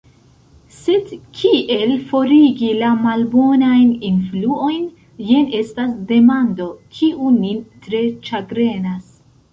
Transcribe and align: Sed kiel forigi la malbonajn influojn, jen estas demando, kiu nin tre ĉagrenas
Sed 0.75 1.09
kiel 1.39 1.91
forigi 2.13 2.71
la 2.79 2.89
malbonajn 3.03 3.93
influojn, 4.09 4.87
jen 5.29 5.53
estas 5.61 5.95
demando, 6.13 6.71
kiu 6.99 7.33
nin 7.39 7.61
tre 7.87 8.01
ĉagrenas 8.31 9.17